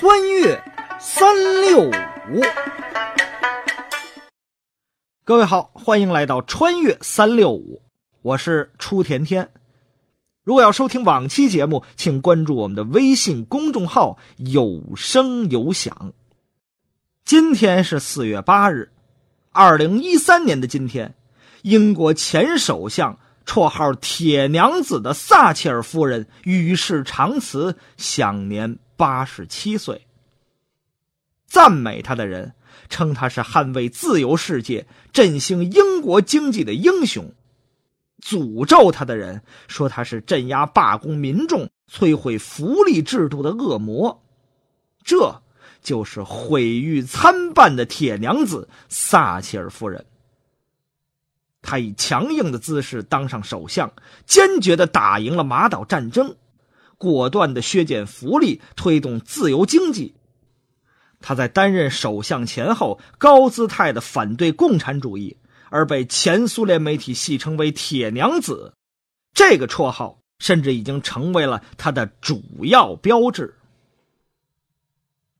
[0.00, 0.62] 穿越
[1.00, 2.40] 三六五，
[5.24, 7.82] 各位好，欢迎来到穿越三六五，
[8.22, 9.50] 我是初甜甜。
[10.44, 16.12] 如果要收听往期节目，请关注我们的微信公众号“有声有响”。
[17.26, 18.92] 今天是四月八日，
[19.50, 21.16] 二零一三年的今天，
[21.62, 30.06] 英国前首相、绰号“铁娘子”的撒切尔夫人与世长辞，享年八十七岁。
[31.46, 32.52] 赞美他的人
[32.90, 37.32] 称他是捍卫自由世界、振兴英国经济的英雄。
[38.20, 44.20] 诅咒他的人说他是镇压罢工民众、摧毁福利制度的恶魔，
[45.04, 45.40] 这
[45.80, 50.04] 就是毁誉参半的铁娘子撒切尔夫人。
[51.62, 53.92] 他以强硬的姿势当上首相，
[54.26, 56.36] 坚决的打赢了马岛战争，
[56.98, 60.14] 果断的削减福利，推动自由经济。
[61.20, 65.38] 他在担任首相前后，高姿态的反对共产主义。
[65.70, 68.72] 而被前苏联媒体戏称为“铁娘子”，
[69.34, 73.54] 这个绰号甚至已经成为了他的主要标志。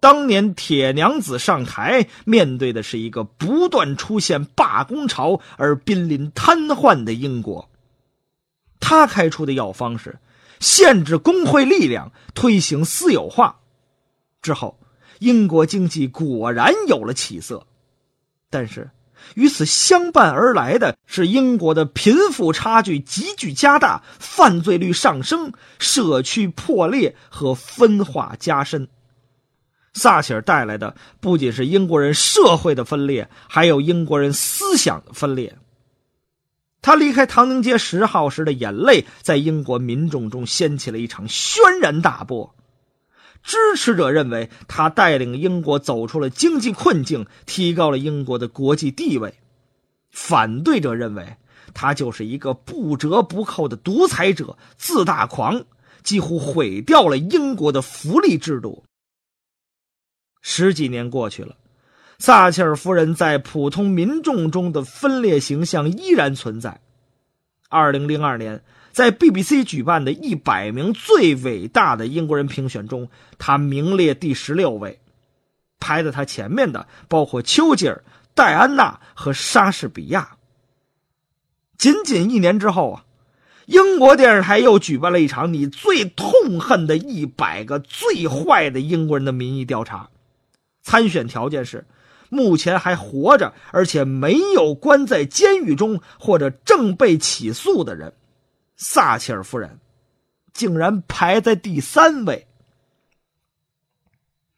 [0.00, 7.70] 当年铁娘子上台，面对的是一个不断出现罢工潮而濒临瘫痪的英国。
[8.80, 10.18] 他开出的药方是
[10.60, 13.60] 限制工会力量，推行私有化。
[14.42, 14.78] 之后，
[15.18, 17.66] 英国经济果然有了起色，
[18.50, 18.90] 但是。
[19.34, 28.86] 与此相伴而来的是英国的贫富差距急剧加大，犯罪率上升，社区破裂和分化加深。
[29.94, 35.58] 撒切尔带来的不仅是英国人社会的分裂，还有英国人思想的分裂。
[36.86, 42.54] 他离开唐宁街十号时的眼泪，在英国民众中掀起了一场轩然大波。
[43.42, 49.32] 支持者认为他带领英国走出了经济困境，提高了英国的国际地位；
[50.12, 51.36] 反对者认为
[51.74, 55.64] 他就是一个不折不扣的独裁者、自大狂，
[56.04, 58.84] 几乎毁掉了英国的福利制度。
[60.40, 61.56] 十几年过去了，
[62.18, 66.80] 撒切尔夫人在普通民众中的分裂形象依然存在。
[67.68, 68.62] 二零零二年。
[68.92, 74.98] 在 BBC 举办的一百名最伟大的英国人评选中，他名列第十六位。
[75.78, 78.02] 排在他前面的包括丘吉尔、
[78.34, 80.38] 戴安娜和莎士比亚。
[81.76, 83.04] 仅仅一年之后啊，
[83.66, 90.08] 英国电视台又举办了一场你最痛恨的一百个最坏的英国人的民意调查。
[90.80, 91.84] 参选条件是
[92.28, 98.12] 目前还活着而且没有关在监狱中或者正被起诉的人。
[98.76, 99.78] 撒切尔夫人
[100.52, 102.46] 竟然排在第三位。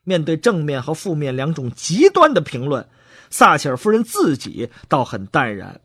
[0.03, 2.89] 面对正面和负面两种极端的评论，
[3.31, 5.81] 撒切尔夫人自己倒很淡然。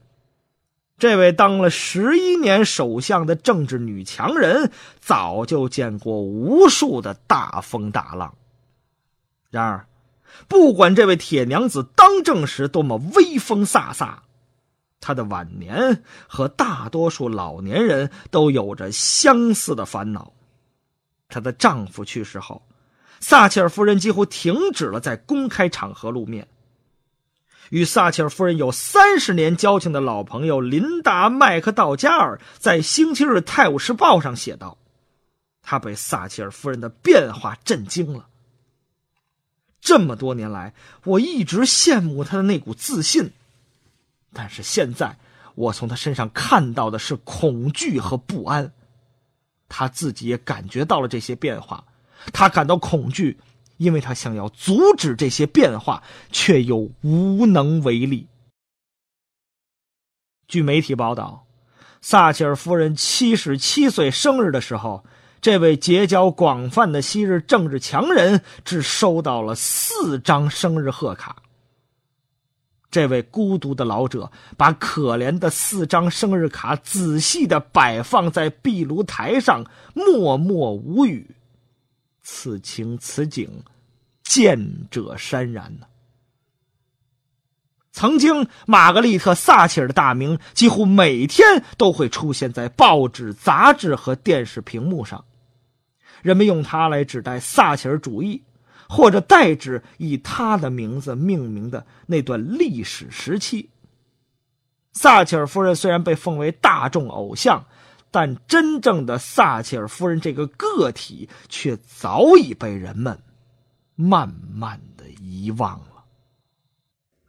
[0.98, 4.72] 这位当了十一年首相的政治女强人，
[5.02, 8.34] 早就见过无数的大风大浪。
[9.50, 9.86] 然而，
[10.48, 14.16] 不管这位铁娘子当政时多么威风飒飒。
[15.00, 20.34] 她的晚年和大多数老年人都有着相似的烦恼。
[21.28, 22.62] 她的丈夫去世后，
[23.20, 26.48] 撒切尔夫人几乎停止了在公开场合露面。
[27.70, 34.78] 与撒切尔夫人有三十年交情的老朋友琳达·麦克道加尔在《星期日泰晤士报》上写道
[35.64, 38.28] ：“他被撒切尔夫人的变化震惊了。
[39.84, 40.74] 这么多年来，
[41.04, 43.32] 我一直羡慕他的那股自信。”
[44.32, 45.18] 但是现在，
[45.56, 48.72] 我从他身上看到的是恐惧和不安。
[49.68, 51.84] 他自己也感觉到了这些变化，
[52.32, 53.40] 他感到恐惧，
[53.78, 56.02] 因为他想要阻止这些变化，
[56.32, 58.28] 却又无能为力。
[60.48, 61.46] 据媒体报道，
[62.02, 65.04] 撒切尔夫人七十七岁生日的时候，
[65.44, 71.36] 这位结交广泛的昔日政治强人只收到了四张生日贺卡。
[72.90, 81.36] 这位孤独的老者把可怜的四张生日卡仔细的摆放在壁炉台上，默默无语。
[82.22, 83.50] 此情此景，
[84.24, 85.88] 见者潸然呢。
[87.92, 95.26] 曾经，玛格丽特·撒切尔的大名几乎每天都会出现在报纸、杂志和电视屏幕上，
[96.24, 98.42] 人们用它来指代撒切尔主义
[98.90, 103.70] 或者代指以他的名字命名的那段历史时期。
[104.94, 107.66] 撒切尔夫人虽然被奉为大众偶像
[108.12, 113.20] 但真正的撒切尔夫人这个个体却早已被人们
[113.96, 116.06] 慢慢的遗忘了。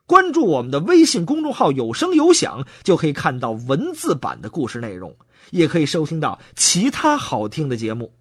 [0.07, 5.17] 关注我们的微信公众号有声有响就可以看到文字版的故事内容
[5.51, 8.13] 也可以收听到其他好听的节目。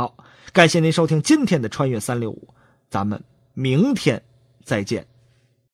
[0.00, 0.16] 好
[0.54, 2.48] 感谢您收听今天的穿越三六五
[2.88, 4.22] 咱们明天
[4.64, 5.06] 再见。